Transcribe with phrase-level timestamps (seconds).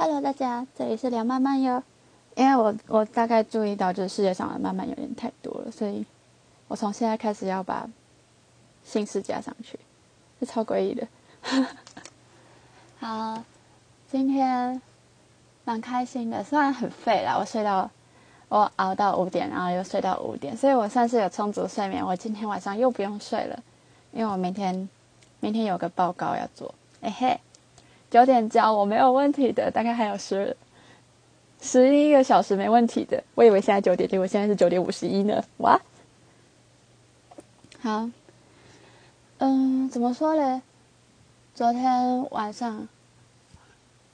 [0.00, 1.82] Hello，大家，这里是聊慢慢哟。
[2.36, 6.06] 因为我我大概注意到，就是世界上的慢慢有点太多了，所以
[6.68, 7.84] 我从现在开始要把
[8.84, 9.76] 姓氏加上去，
[10.38, 11.08] 是超诡异的。
[13.00, 13.42] 好，
[14.08, 14.80] 今天
[15.64, 17.90] 蛮开心的，虽然很废啦，我睡到
[18.48, 22.06] 我熬到五点，然后又睡到五点，所以我算是有充足睡眠。
[22.06, 23.60] 我今天晚上又不用睡了，
[24.12, 24.88] 因为我明天
[25.40, 27.40] 明天有个报告要做，哎嘿。
[28.10, 30.56] 九点交我没有问题的，大概还有十
[31.60, 33.22] 十一个小时没问题的。
[33.34, 35.44] 我以为现在九点，结果现在是九点五十一呢。
[35.58, 35.78] 哇，
[37.80, 38.08] 好，
[39.38, 40.62] 嗯，怎么说嘞？
[41.54, 42.88] 昨天晚上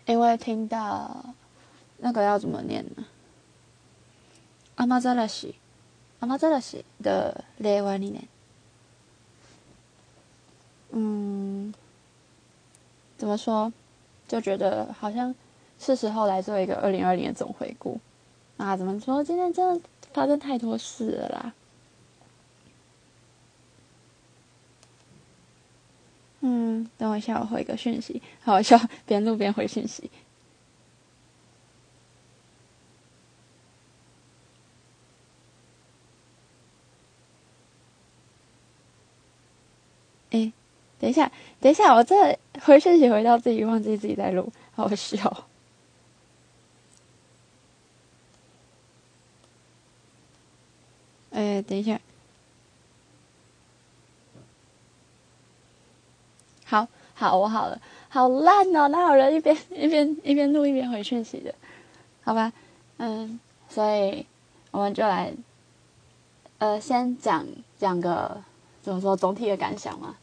[0.07, 1.25] 因为听到
[1.99, 3.05] 那个要怎么念呢？
[4.75, 5.55] 阿妈扎拉西，
[6.19, 8.25] 阿妈扎拉西的列瓦里面，
[10.91, 11.73] 嗯，
[13.17, 13.73] 怎么说？
[14.27, 15.35] 就觉得好像
[15.79, 18.01] 是时候来做一个二零二零的总回顾
[18.57, 18.77] 啊！
[18.77, 19.23] 怎么说？
[19.23, 21.55] 今天真的发生太多事了啦。
[26.41, 28.23] 嗯，等我一下，我回个讯息。
[28.43, 30.11] 好笑， 边录边回讯息。
[40.31, 40.53] 哎。
[41.01, 45.45] 等一下，等一下，我这回讯息回到自己忘记自己在录，好笑。
[51.31, 52.01] 哎，等一下，
[56.65, 58.89] 好好，我好了，好烂哦！
[58.89, 61.53] 哪有人一边一边一边录一边回讯息的？
[62.23, 62.53] 好吧，
[62.99, 64.25] 嗯，所以
[64.71, 65.35] 我们就来，
[66.59, 67.45] 呃，先讲
[67.77, 68.41] 讲个
[68.81, 70.15] 怎么说总体的感想嘛。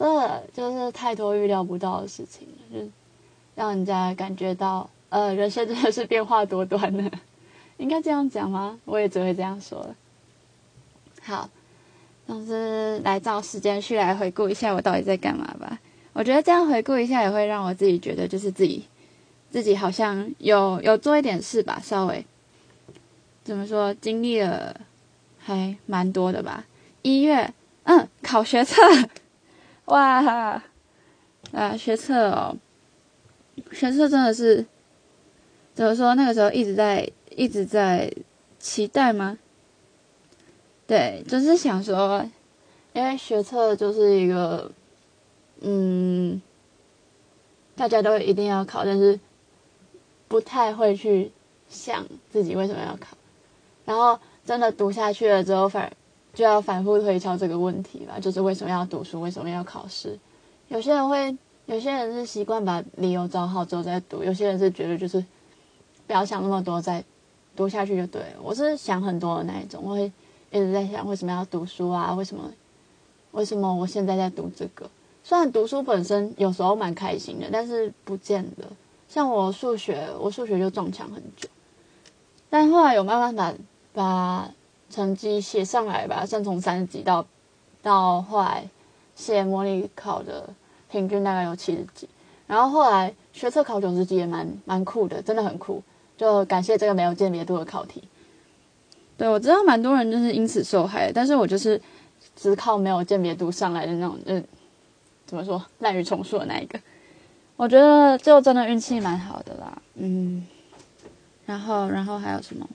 [0.00, 2.90] 这就是太多预料不到的事情了，就
[3.54, 7.10] 让人家感觉到，呃，人生真的是变化多端的，
[7.76, 8.80] 应该这样讲吗？
[8.86, 9.94] 我也只会这样说了。
[11.20, 11.50] 好，
[12.26, 15.78] 总之来照时间序来回顾一下我到底在干嘛吧。
[16.14, 18.82] 我觉得这样回顾一下也会让我自己觉得，就是自己
[19.50, 22.24] 自己好像有有做一点事吧，稍微
[23.44, 24.80] 怎么说，经历了
[25.38, 26.64] 还蛮多的吧。
[27.02, 28.80] 一月，嗯，考学测。
[29.90, 30.62] 哇，
[31.52, 32.56] 啊，学测哦，
[33.72, 34.64] 学测真的是
[35.74, 36.14] 怎么说？
[36.14, 38.12] 那个时候一直在一直在
[38.60, 39.36] 期待吗？
[40.86, 42.24] 对，就是想说，
[42.92, 44.70] 因为学测就是一个，
[45.60, 46.40] 嗯，
[47.74, 49.18] 大家都一定要考，但是
[50.28, 51.32] 不太会去
[51.68, 53.16] 想自己为什么要考，
[53.84, 55.92] 然后真的读下去了之后，反而。
[56.32, 60.18] 就要反复推敲这个问题吧，就是为什么要读书，为什么要考试？
[60.68, 61.36] 有些人会，
[61.66, 65.24] 有些人是习惯把理由找好之后再读，有些人是觉得就是
[66.06, 67.04] 不要想那么多，再
[67.56, 68.36] 读下去就对了。
[68.40, 70.04] 我是想很多的那一种，我会
[70.52, 72.14] 一直在想为什么要读书啊？
[72.14, 72.44] 为什么？
[73.32, 74.88] 为什么我现在在读这个？
[75.24, 78.64] 虽然读书本身有时候蛮开心的，但是不见得。
[79.08, 81.48] 像我数学，我数学就撞墙很久，
[82.48, 83.54] 但后来有慢慢把
[83.92, 84.50] 把。
[84.90, 87.24] 成绩写上来吧，先从三十几到
[87.80, 88.68] 到后来
[89.14, 90.50] 写模拟考的
[90.90, 92.08] 平均大概有七十几，
[92.46, 95.82] 然后后来学测考九十几也蛮蛮酷的，真的很酷。
[96.18, 98.02] 就感谢这个没有鉴别度的考题。
[99.16, 101.80] 对我知道蛮多人就是因此受害，但是我就是
[102.34, 104.42] 只靠没有鉴别度上来的那种，就
[105.24, 106.78] 怎么说滥竽充数的那一个。
[107.56, 110.46] 我觉得就真的运气蛮好的啦，嗯。
[111.46, 112.68] 然后然后还有什么？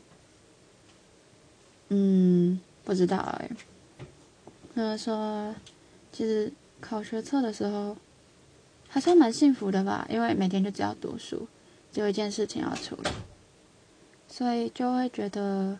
[1.89, 3.49] 嗯，不知道哎。
[4.73, 5.55] 他说，
[6.11, 6.51] 其实
[6.81, 7.95] 考学测的时候，
[8.89, 11.47] 还算蛮幸福的吧，因为每天就只要读书，
[11.93, 13.09] 只有一件事情要处理，
[14.27, 15.79] 所以就会觉得，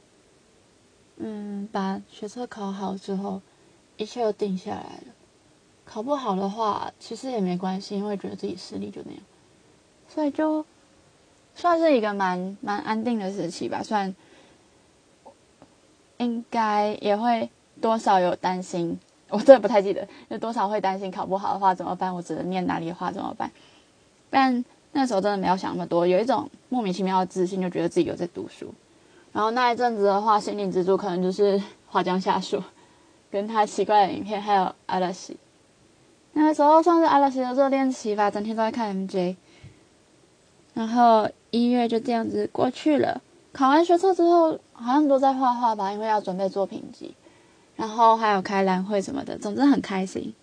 [1.18, 3.42] 嗯，把学测考好之后，
[3.98, 5.14] 一切都定下来了。
[5.84, 9.22] 考不好的话，其实也没关系，因为觉得自己实力就那样，
[10.08, 10.66] 所以就
[11.54, 14.16] 算是一个蛮蛮安定的时期吧，算。
[16.18, 17.50] 应该也会
[17.82, 18.98] 多少有担心，
[19.30, 22.14] 我真的不太记得，有多少会担心考不好的话怎么办？
[22.14, 23.52] 我只能念哪里话怎么办？
[24.30, 24.64] 但
[24.94, 28.74] 那时候真的没有想那么多，有一种莫名其妙的自信，就觉得自己有在读书。
[29.34, 32.64] 然后那一阵子的话，心灵支柱可能就是花江夏树，
[33.30, 35.36] 跟他奇怪的影片，还有阿拉西。
[36.34, 39.36] 那个时候算是阿拉西的热恋期吧，整天都在看 MJ。
[40.74, 43.22] 然后一月就这样子过去了。
[43.56, 47.16] 考完学测之后，好像都在画画吧，因为要准备作品集，
[47.78, 50.34] 然后还有开蓝会什么的，总之很开心。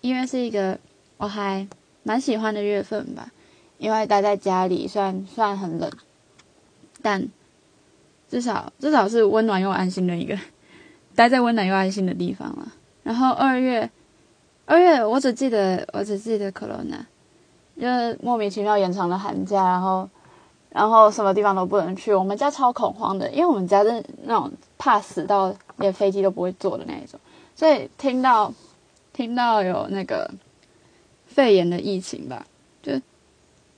[0.00, 0.78] 因为是一个
[1.16, 1.66] 我还
[2.04, 3.32] 蛮喜欢的月份吧，
[3.78, 5.90] 因为待在家里，虽然虽然很冷，
[7.02, 7.28] 但
[8.28, 10.38] 至少至少是温暖又安心的一个，
[11.16, 12.72] 待在温暖又安心的地方了。
[13.02, 13.90] 然后二月，
[14.66, 17.06] 二月我只记得我只记得 Corona，
[17.80, 17.88] 就
[18.22, 20.08] 莫名其妙延长了寒假，然后
[20.76, 27.18] 然后什么地方都不能去，我们家超恐慌的，因为我们家是那种怕死到连飞机都不会坐的那一种，
[27.54, 28.52] 所以听到
[29.14, 30.30] 听到有那个
[31.26, 32.46] 肺炎的疫情吧，
[32.82, 32.92] 就。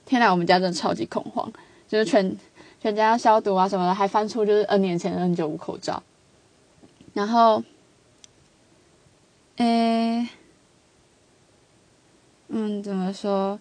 [0.04, 1.52] 天呐，我们家真的超级恐慌，
[1.86, 2.34] 就是全
[2.80, 6.02] 全家要消毒啊什么的，还翻出就是 N 年前的 N 九五口罩。
[7.12, 7.62] 然后，
[9.56, 10.26] 诶，
[12.48, 13.60] 嗯，怎么说？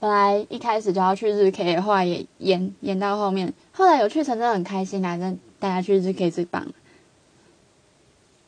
[0.00, 3.52] 本来一开始就要去日 K 的话，也延延到后面。
[3.72, 5.16] 后来有去成，真的很开心啊！
[5.16, 6.66] 真大家去日 K 最棒。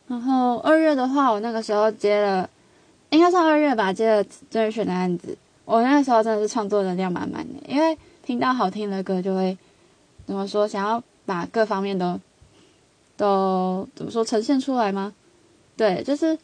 [0.06, 2.48] 然后二月的话，我那个时候接了，
[3.10, 5.36] 应该算二月吧，接了甄选的案子。
[5.64, 9.56] 我那个时候真的是创作能量满满的，因为听到好听的歌就会
[10.26, 12.20] 怎么说，想要把各方面都
[13.16, 15.14] 都怎么说呈现出来吗？
[15.76, 16.38] 对，就是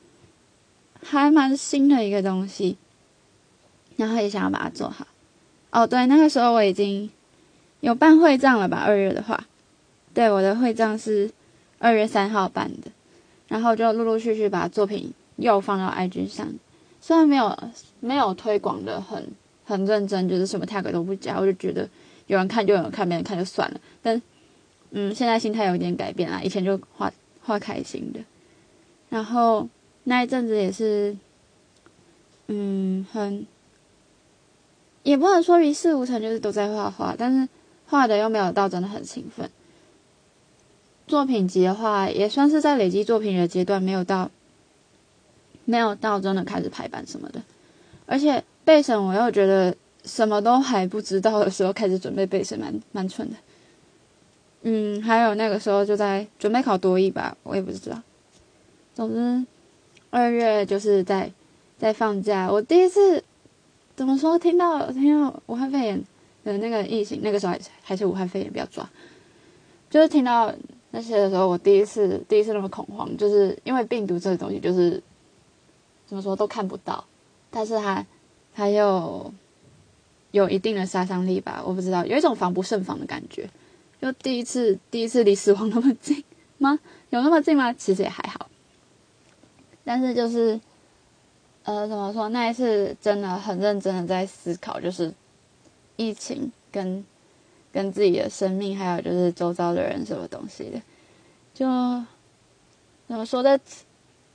[1.03, 2.79] 还蛮新的一个东西，
[4.00, 5.06] 然后也想要把它做好。
[5.70, 7.08] 哦，对，那个时候我已经
[7.81, 8.79] 有办会账了吧？
[8.79, 9.47] 二月的话，
[10.14, 11.31] 对，我的会账是
[11.79, 12.91] 二月三号办的，
[13.49, 16.49] 然后就陆陆续续把作品又放到 IG 上。
[17.00, 17.56] 虽然没有
[18.00, 19.29] 没有推广的很
[19.64, 21.88] 很认真，就是什么 tag 都不加，我就觉得
[22.26, 23.81] 有人看就有人看，没人看就算了。
[24.03, 24.20] 但
[24.91, 27.12] 嗯，现在心态有一点改变啦，以前就画
[27.43, 28.20] 画开心的，
[29.08, 29.69] 然后
[30.05, 31.17] 那一阵子也是，
[32.49, 33.46] 嗯，很
[35.02, 37.49] 也不能说一事无成，就是都在画画，但是
[37.87, 39.50] 画的又没有到真的很勤奋。
[41.06, 44.31] 作品集的话，也算是在累积作品的阶段，没有到。
[45.67, 47.41] 没有到真的开始排版什么的，
[48.05, 49.73] 而且备审我又觉得
[50.05, 53.37] 什么都还不知道的时候开始准备备审，蛮蛮蠢的。
[54.62, 58.03] 嗯，还有那个时候就在准备考多艺吧，我也不知道。
[58.94, 59.46] 总之，
[60.08, 61.31] 二月就是在
[61.79, 63.23] 在放假，我第一次
[64.00, 66.02] 怎么说听到听到武汉肺炎
[66.43, 68.88] 的那个疫情，那个时候还还是武汉肺炎比较抓，
[69.91, 70.50] 就是听到
[70.91, 75.02] 那些的时候，我第一次第一次那么恐慌，就是因为病毒这个东西就是。
[76.06, 77.05] 怎么说都看不到，
[77.50, 78.05] 但是它
[78.55, 79.31] 它又
[80.31, 81.62] 有一定的杀伤力吧？
[81.64, 83.49] 我不知道，有一种防不胜防的感觉。
[84.00, 86.25] 就第一次第一次离死亡那么近
[86.56, 86.81] 吗？
[87.11, 87.70] 有那么近吗？
[87.75, 88.49] 其实也还好。
[89.85, 90.58] 但是就是
[91.64, 92.28] 呃，怎么说？
[92.28, 95.12] 那一次真的很认真的在思考，就是
[95.96, 97.04] 疫情跟
[97.72, 100.80] 跟自己的生命，还有就是周遭的人什么东西的，
[101.54, 101.66] 就
[103.06, 103.60] 怎么说，在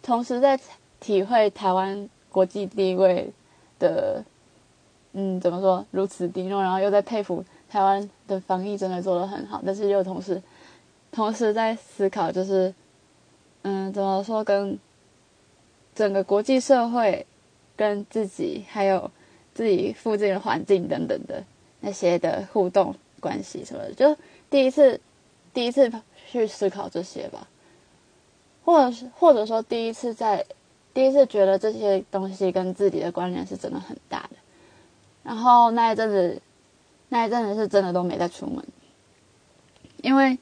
[0.01, 0.59] 同时在。
[0.97, 3.31] 体会台湾国际地位
[3.77, 4.23] 的，
[5.11, 10.41] 嗯，怎么说如此低落，然后又在佩服台湾的防疫真的做得很好，但是又同时，
[11.11, 12.73] 同时在思考，就是，
[13.61, 14.79] 嗯，怎么说跟
[15.95, 17.25] 整个国际社会、
[17.75, 19.09] 跟自己还有
[19.55, 21.43] 自己附近的环境等等的
[21.79, 24.15] 那些的互动关系什么的，就
[24.49, 24.99] 第一次，
[25.53, 25.91] 第一次
[26.29, 27.47] 去思考这些吧，
[28.63, 30.45] 或者是或者说第一次在。
[30.95, 34.37] 第一次觉得这些东西跟自己的关联是真的很大的，
[35.23, 36.41] 然后那一阵子，
[37.09, 38.65] 那一阵子是真的都没再出门，
[40.01, 40.37] 因为，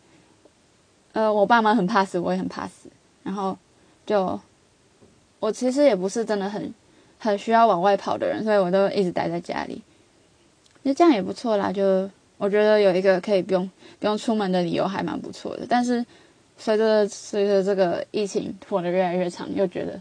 [1.13, 2.87] 呃，我爸妈很怕死，我也很怕死，
[3.23, 3.57] 然后
[4.05, 4.39] 就，
[5.43, 6.73] 我其实也不是真的很
[7.19, 9.81] 很需要往外跑的人，所以我都一直待在家里，
[10.83, 13.69] 那这样也不错啦，就我觉得有一个可以不用
[13.99, 16.05] 不用出门的理由还蛮不错的，但是
[16.57, 19.99] 随着随着这个疫情拖得越来越长，又觉得。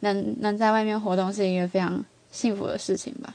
[0.00, 3.34] 能能在外面活动是一个非常幸福的事情吧。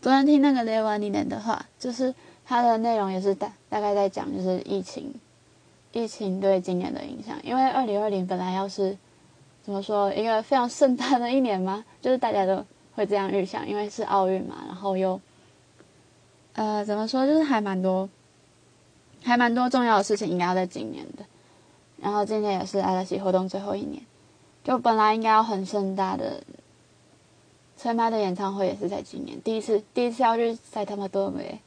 [0.00, 2.12] 昨天听那个雷万尼人的话，就是
[2.44, 5.12] 他的内容也是大大概在讲，就是疫情，
[5.92, 7.36] 疫情对今年的影响。
[7.42, 8.96] 因为二零二零本来要是
[9.66, 15.20] 怎么说一个非常盛大的一年嘛， 就是大家都会这样预想，因为是奥运嘛，然后又
[16.52, 18.08] 呃怎么说，就是还蛮多，
[19.24, 21.24] 还蛮多重要的事情应该要在今年的。
[22.00, 24.00] 然后今年也是爱拉西活动最后一年。
[24.62, 26.40] 就本来应该要很盛大的，
[27.76, 31.58] 崔妈的演唱会也是在今年第一次，第一次要去塞他们多美，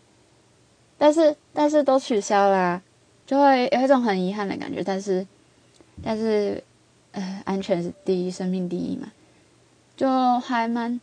[0.98, 2.82] 但是但是都取消啦，
[3.26, 4.82] 就会有一种很遗憾的感觉。
[4.82, 5.28] 但是
[6.02, 6.64] 但是
[7.12, 9.12] 呃，安全是第一，生命第一嘛，
[9.96, 11.00] 就还蛮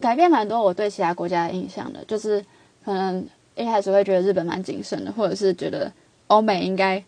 [0.00, 2.04] 改变蛮多我对其他国家的印象的。
[2.04, 2.44] 就是
[2.84, 5.92] 可能一开始会觉得日本蛮谨慎的，或者是觉得
[6.26, 7.02] 欧美应该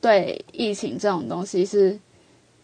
[0.00, 1.98] 对疫情这种东西是。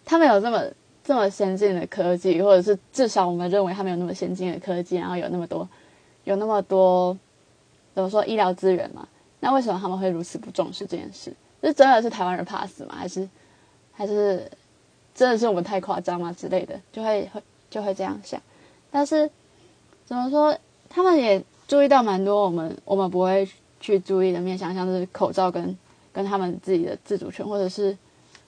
[0.04, 0.60] 他们有这么
[1.04, 5.66] 这么先进的科技，或者是至少我们认为他们有那么先进的科技，然后有那么多
[6.24, 7.16] 有那么多
[7.94, 9.06] 怎么说医疗资源嘛？
[9.38, 11.32] 那为什么他们会如此不重视这件事？
[11.62, 12.96] 是真的是台湾人怕死吗？
[12.96, 13.28] 还是
[13.92, 14.50] 还是
[15.14, 16.80] 真的是我们太夸张吗之类的？
[16.92, 18.40] 就会会就会这样想。
[18.90, 19.30] 但是
[20.04, 20.56] 怎么说，
[20.88, 23.48] 他们也注意到蛮多我们我们不会
[23.80, 25.76] 去注意的面向，像是口罩跟
[26.12, 27.96] 跟他们自己的自主权，或者是。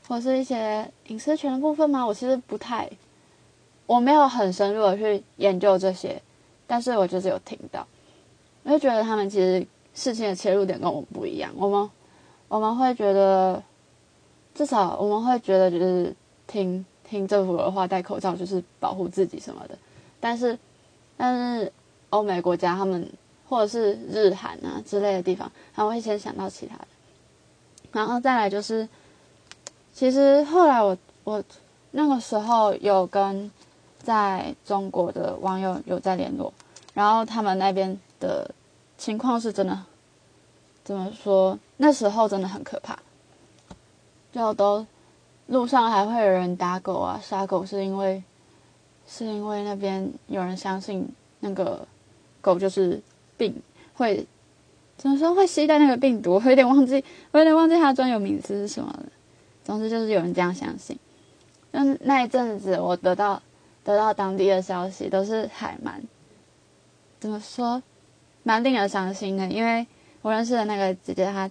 [0.07, 2.07] 或是一些隐私权的部分吗？
[2.07, 2.87] 我其实不太，
[3.87, 6.21] 我没有很深入的去研究这些，
[6.67, 7.87] 但是我就是有听到，
[8.65, 11.51] 我就觉得他们其实事情的切入点跟我们不一样。
[11.57, 11.91] 我们
[12.49, 13.63] 我们会觉得，
[14.55, 16.15] 至少我们会觉得就是
[16.47, 19.77] 听听政府的话，戴口罩就是保护自己什么的。
[20.21, 20.59] 但是
[21.17, 21.73] 但是
[22.11, 23.07] 欧美国家他们
[23.49, 26.87] 或者是日韩啊之类的地方，他们会先想到其他的，
[27.93, 28.89] 然后再来就是。
[29.97, 31.41] 其实后来我我
[31.93, 33.49] 那个时候有跟
[34.03, 36.53] 在中国的网友有在联络，
[36.95, 38.53] 然后他们那边的
[38.99, 39.79] 情况是真的，
[40.83, 41.57] 怎么说？
[41.77, 42.99] 那时候真的很可怕，
[44.35, 44.85] 就都
[45.47, 48.21] 路上还会有人打狗啊、杀狗，是因为
[49.07, 51.87] 是因为那边有人相信那个
[52.41, 53.01] 狗就是
[53.37, 53.55] 病，
[53.95, 54.27] 会
[54.97, 56.35] 怎么说会携带那个病毒？
[56.45, 59.07] 我有点忘记，我有点忘记它专有名词是什么了。
[59.63, 60.99] 总之就是有人这样相信，
[61.71, 63.41] 那那一阵子我得到
[63.85, 66.03] 得到当地的消息都是还蛮
[67.21, 67.81] 怎么说，
[68.43, 69.47] 蛮令人伤心的。
[69.47, 69.87] 因为
[70.23, 71.51] 我认识的那个姐姐，她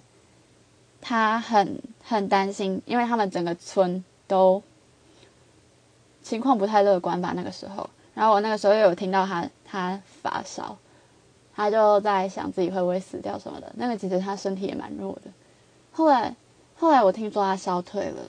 [1.00, 4.62] 她很很担心，因为他们整个村都
[6.22, 7.89] 情况不太乐观吧那个时候。
[8.13, 10.77] 然后我那个时候又有听到他，他发烧，
[11.55, 13.72] 他就在想自己会不会死掉什么的。
[13.75, 15.31] 那个姐姐她身体也蛮弱的，
[15.91, 16.36] 后来。
[16.75, 18.22] 后来我听说他消退了，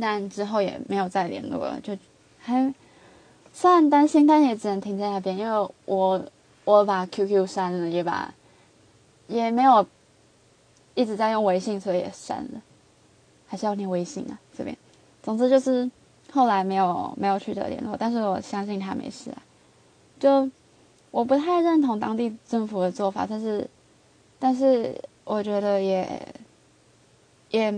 [0.00, 1.78] 但之后也没有再联络了。
[1.82, 1.94] 就
[2.40, 2.72] 还
[3.52, 5.36] 虽然担心，但也只能停在那边。
[5.36, 6.24] 因为我
[6.64, 8.32] 我把 QQ 删了，也把
[9.26, 9.86] 也没有
[10.96, 12.60] 一直在用微信，所以也删了。
[13.46, 14.76] 还是要念微信啊，这边。
[15.22, 15.88] 总之就是
[16.32, 19.40] 后来没有没有取得联络，但是我相信他没事啊。
[20.18, 20.50] 就
[21.12, 23.70] 我不太认同当地政府的做法，但是
[24.40, 26.20] 但是我觉得也。
[27.50, 27.72] 也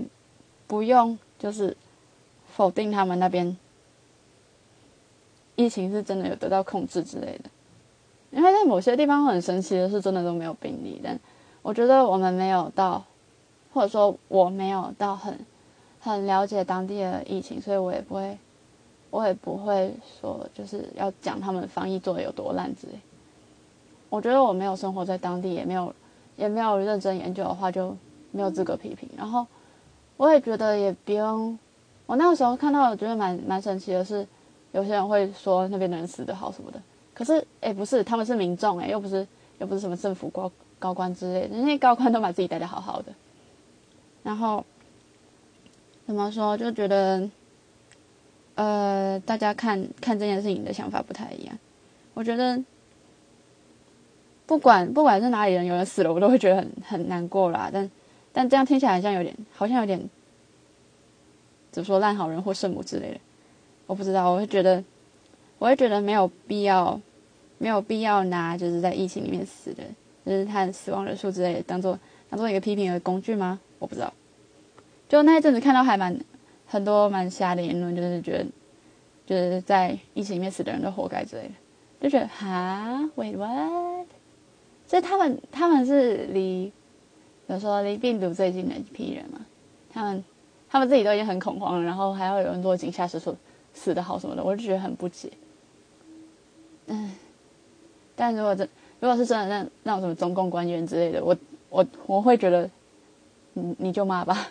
[0.67, 1.77] 不用就是
[2.57, 3.55] 否定他们那边
[5.57, 7.51] 疫情是真的有得到控制之类的，
[8.31, 11.17] 因为在某些地方很神奇的是真的都没有病例，但
[11.61, 13.05] 我觉得我们没有到，
[13.79, 15.39] 或者说我没有到很
[16.01, 18.37] 很了解当地的疫情，所以我也不会，
[19.11, 22.95] 我也不会说就是要讲他们防疫做的有多烂之类。
[24.09, 25.95] 我觉得我没有生活在当地，也没有
[26.37, 27.97] 也没有认真研究的话，就
[28.33, 29.09] 没有资格批评。
[29.17, 29.47] 然后。
[30.19, 31.57] 我也觉得也不用。
[32.05, 34.27] 我那个时候看到，我觉得蛮蛮神奇的是，
[34.73, 36.83] 有些人会说那边的人死得好什么的。
[37.15, 39.25] 可是，哎，不是，他们是民众，哎，又不是，
[39.61, 43.13] 又不是什么政府高高官之类的，那些高官都把自己待得好好的。
[44.29, 44.63] 然后，
[46.07, 47.27] 怎么说，就觉得，
[48.57, 51.59] 呃，大家看看这件事情的想法不太一样。
[52.13, 52.63] 我觉得，
[54.45, 57.71] 不管不管是哪里人，有人死了，我都会觉得很很难过啦。
[57.73, 57.91] 但
[58.31, 59.99] 但这样听起来好像有点，好像有点，
[61.73, 63.21] 怎么说烂好人或圣母之类的，
[63.87, 64.29] 我不知道。
[64.29, 64.85] 我会觉得，
[65.59, 67.01] 我会觉得没有必要，
[67.57, 69.83] 没有必要拿就是在疫情里面死的，
[70.27, 73.59] 就是他死亡人数之类的当做当做一个批评的工具吗？
[73.79, 74.13] 我不知道。
[75.09, 76.19] 就那一阵子看到还蛮
[76.67, 78.47] 很多蛮瞎的言论，就是觉得
[79.27, 84.07] 就是在疫情里面死的人都活该之类的，就觉得哈，wait what？
[84.87, 86.73] 所以他们他们是离。
[87.51, 89.41] 有说离病毒最近的一批人嘛，
[89.91, 90.23] 他们
[90.69, 93.35] 他们自己都已经很恐慌了，然后还要有人落井下石说
[93.73, 95.33] 死的好什么的，我就觉得很不解。
[96.89, 97.11] 嗯，
[98.15, 98.69] 但如果真
[99.01, 101.35] 如果是真的那那种什么中共官员之类的，我
[101.71, 102.69] 我我会觉得，
[103.55, 104.49] 你你就骂吧。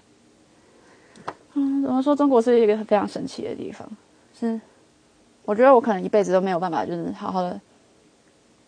[1.58, 2.16] 嗯，怎么说？
[2.16, 3.90] 中国是一个非常神奇的地方，
[4.40, 4.62] 是
[5.44, 7.60] 我觉得我可能一辈子都没有办法，就是好好的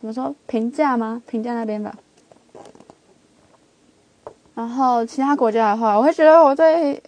[0.01, 1.22] 怎么说评价吗？
[1.27, 1.96] 评价那边吧。
[4.55, 7.00] 然后其他国家的话，我会觉得我对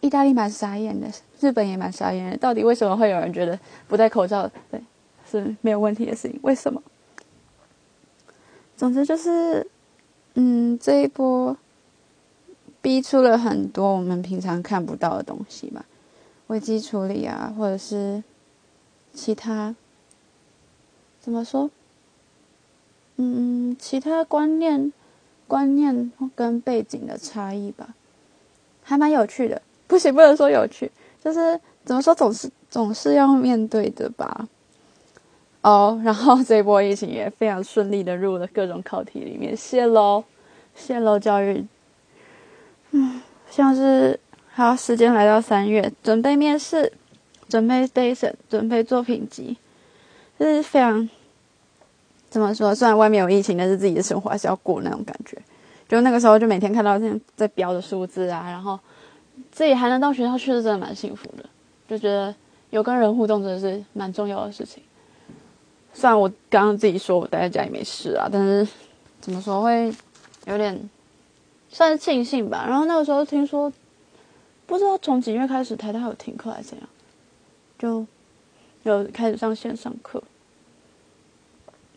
[0.00, 1.08] 意大利蛮傻眼的，
[1.40, 2.36] 日本也蛮傻眼的。
[2.36, 4.80] 到底为什么会有人觉得不戴口罩对
[5.28, 6.38] 是没有问题的事情？
[6.42, 6.80] 为什么？
[8.76, 9.66] 总之就是，
[10.34, 11.56] 嗯，这一波
[12.86, 15.84] 逼出了很多我们平常看不到的东西吧，
[16.46, 18.22] 危机处理啊，或者是
[19.12, 19.74] 其他
[21.18, 21.68] 怎么说？
[23.16, 24.92] 嗯，其他观念。
[25.48, 27.94] 观念跟背景的差异吧，
[28.84, 29.60] 还蛮有趣的。
[29.88, 30.88] 不行，不能说有趣，
[31.20, 34.48] 就是怎么说，总是总是要面对的吧。
[35.62, 40.22] 哦，然后这波疫情也非常顺利的入了各种考题里面，谢喽，
[40.76, 41.66] 谢喽教育。
[43.50, 44.18] 像是
[44.52, 46.92] 好，时间来到三月，准备面试，
[47.48, 49.56] 准备 station，准备作品集，
[50.38, 51.08] 就是非常
[52.28, 52.74] 怎么说？
[52.74, 55.36] 虽然外面有疫情，但是自己的生活还是要过那种感觉。
[55.88, 58.78] 就那个时候，就每天看到这样在标的数字啊，然后
[59.52, 61.44] 自己还能到学校去，是真的蛮幸福的。
[61.88, 62.34] 就觉得
[62.70, 64.82] 有跟人互动，真的是蛮重要的事情。
[65.92, 68.66] 虽然我刚刚自己说我待在家里没事啊，但是
[69.20, 69.94] 怎么说会
[70.46, 70.90] 有点
[71.76, 72.64] 算是庆幸吧。
[72.66, 73.70] 然后那个时候听说，
[74.64, 76.88] 不知道从几月开始台大有停课还是怎样，
[77.78, 78.06] 就
[78.84, 80.22] 有开始上线上课。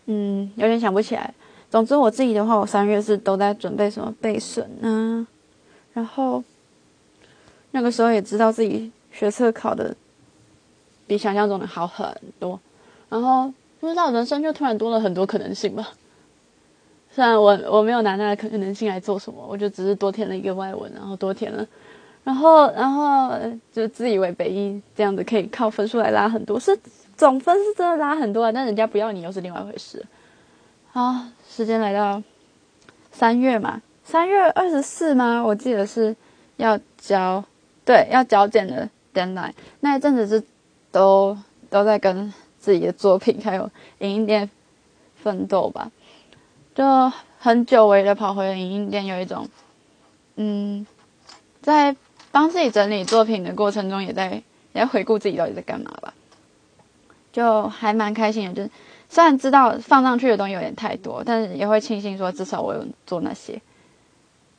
[0.08, 1.34] 嗯，有点想不起来。
[1.72, 5.26] 总之我自己的话，我三月是都在准备什么备审啊，
[5.94, 6.44] 然后
[7.72, 9.96] 那个时候也知道自己学测考的
[11.08, 12.60] 比想象中的好很多，
[13.08, 13.54] 然后。
[13.82, 15.94] 不知道人生就突然多了很多可能性吧。
[17.12, 21.66] 虽然我我没有拿那个可能性来做什么，我就只是多填了一个外文，然后多填了，
[22.24, 23.32] 然后然后
[23.74, 26.78] 就自以为北一这样子可以靠分数来拉很多，是
[27.18, 30.06] 总分是真的拉很多啊，但人家不要你又是另外一回事。
[30.92, 31.16] 好，
[31.50, 32.22] 时间来到
[33.12, 35.42] 三月嘛，三月二十四吗？
[35.42, 36.16] 我记得是
[36.58, 37.44] 要交，
[37.86, 39.54] 对，要交检的 deadline。
[39.80, 40.44] 那一阵子是
[40.92, 41.38] 都
[41.70, 42.34] 都在跟。
[42.62, 44.50] 自己的作品还有影音店
[45.16, 45.90] 奋斗吧，
[46.76, 49.48] 就很久违的跑回了影音店，有一种，
[50.36, 50.86] 嗯，
[51.62, 51.96] 在
[52.32, 54.42] 帮自己整理作品的过程中，也在
[54.74, 56.14] 也在回顾自己到底在干嘛吧，
[57.32, 58.54] 就还蛮开心的。
[58.54, 58.70] 就是
[59.10, 63.60] 虽然知道放上去的东西有点太多，但是也会庆幸说至少我有做那些。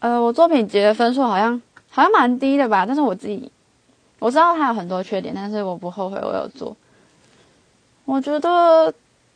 [0.01, 3.51] 呃，我作品集的分数好像好像蛮低的吧，但是我自己
[4.19, 6.77] 我知道它有很多缺点，但是我不后悔我有做。
[8.05, 8.93] 我觉得，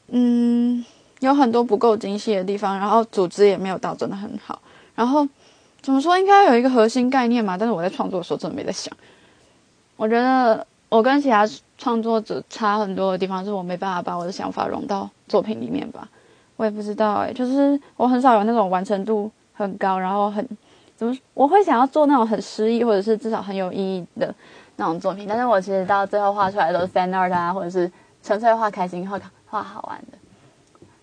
[0.09, 0.85] 嗯，
[1.26, 4.60] 有很多不够精细的地方，然后组织也没有到真的很好。
[4.95, 5.26] 然后
[5.80, 7.56] 怎么说，应该有一个核心概念嘛？
[7.56, 8.93] 但是我在创作的时候真的没在想。
[9.97, 16.08] 我觉得我跟其他创作者差很多的地方，是我没办法把我的想法融到作品里面吧。
[16.56, 20.47] 我也不知道哎，就是我很少有那种完成度很高，然后很
[20.97, 24.34] 怎么我会想要做那种很诗意或者是至少很有意义的
[24.76, 25.26] 那种作品。
[25.28, 27.91] 但是我其实到最后画出来都是 fan art 啊，或者是。
[28.26, 30.17] 纯粹画开心，画画好玩的，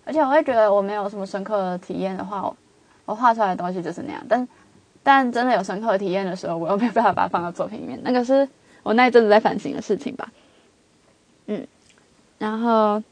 [0.04, 2.54] 而且我会觉得我没有什么深刻的体验的话，
[3.04, 4.22] 我画出来的东西就是那样。
[4.28, 4.48] 但
[5.02, 7.98] 但真的有深刻的体验的时候，我又没有办法把它放到作品里面。
[8.02, 8.48] 那个是
[8.82, 10.32] 我那一阵子在反省的事情吧。
[11.46, 11.66] 嗯，
[12.38, 13.02] 然后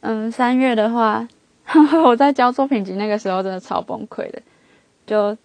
[0.00, 1.26] 嗯，三月的话，
[2.04, 4.40] 我在交作品集那个时候真的超崩溃的，
[5.06, 5.36] 就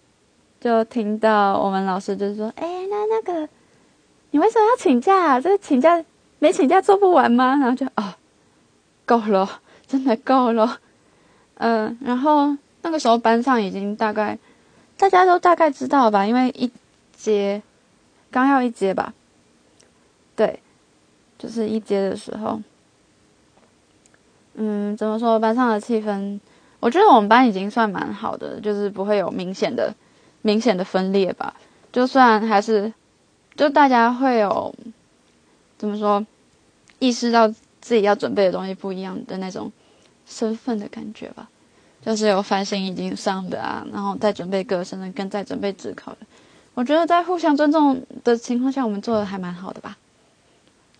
[0.60, 3.48] 就听到我们老师就是说：“哎，那那个
[4.30, 5.40] 你为什么要请假？
[5.40, 6.04] 这个请假。”
[6.38, 7.56] 没请假做不完吗？
[7.58, 8.14] 然后就啊，
[9.06, 9.48] 够了，
[9.86, 10.78] 真的够了。
[11.54, 14.38] 嗯，然后那个时候班上已经大概
[14.96, 16.70] 大家都大概知道吧，因为一
[17.16, 17.62] 阶
[18.30, 19.14] 刚要一阶吧，
[20.34, 20.60] 对，
[21.38, 22.60] 就是一阶的时候，
[24.54, 25.38] 嗯，怎么说？
[25.38, 26.38] 班上的气氛，
[26.80, 29.94] 我觉得我们班已经算蛮好的，就是不会有明显的
[30.42, 31.54] 明显的分裂吧。
[31.92, 32.92] 就算还是，
[33.54, 34.74] 就大家会有。
[35.78, 36.26] 怎么说？
[36.98, 37.52] 意识到
[37.86, 39.70] 自己要准备的东西不一样的那种
[40.26, 41.48] 身份的感觉吧，
[42.02, 46.18] 就是有繁星已经上的啊，然后再准备歌声的，跟在准备自考的。
[46.74, 49.96] 我觉得在互相尊重的情况下，我们做的还蛮好的吧。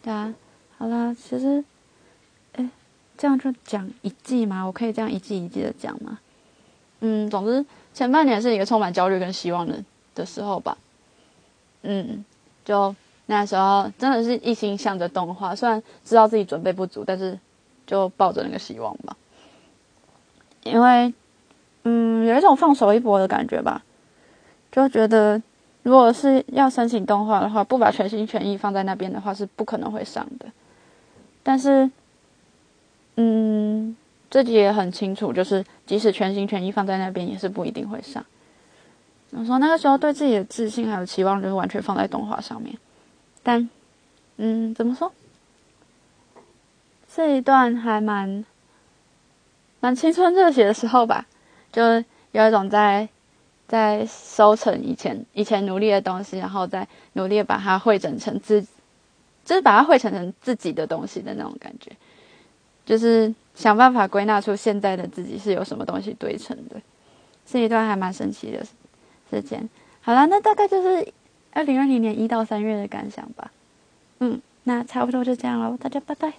[0.01, 0.33] 对啊，
[0.79, 1.65] 好啦，其实，
[2.53, 2.71] 哎，
[3.19, 4.63] 这样就讲一季吗？
[4.63, 6.21] 我可以这样一季一季的讲吗？
[7.01, 9.83] 嗯，总之前半年是一个充满焦虑跟希望的
[10.15, 10.79] 的时候吧。
[11.83, 12.25] 嗯，
[12.65, 12.95] 就。
[13.27, 17.39] 那时候真的是一心向着动画，虽然知道自己准备不足，但是
[17.87, 19.17] 就抱着那个希望吧。
[20.63, 21.13] 因为，
[21.85, 23.85] 嗯，有一种放手一搏的感觉吧，
[24.71, 25.41] 就觉得
[25.83, 30.47] 如果是要申请动画的话，不把全心全意放在那边的话，是不可能会上的。
[31.43, 31.89] 但是，
[33.17, 33.97] 嗯，
[34.31, 38.25] 自己也很清楚，就是即使全心全意放在那边，也是不一定会上。
[39.31, 42.77] 我说那个时候对自己的自信还有期望，就是完全放在动画上面。
[43.47, 43.71] 但，
[44.39, 45.13] 嗯，怎么说？
[47.15, 48.45] 这一段还蛮
[49.79, 51.25] 蛮青春热血的时候吧，
[51.71, 51.81] 就
[52.33, 53.09] 有一种在
[53.69, 58.61] 在收成以前以前努力的东西，然后再努力把它汇整成自，
[59.45, 61.93] 就是把它汇成成自己的东西的那种感觉，
[62.85, 66.83] 就是想办法归纳出现在的自己是由什么东西堆成的，
[67.47, 68.67] 是一段还蛮神奇的
[69.31, 69.71] 时间。
[70.01, 71.13] 好了，那大概就是。
[71.57, 73.51] 二零二零年一到三月的感想吧，
[74.21, 76.35] 嗯，那差不多就这样喽，大家拜拜。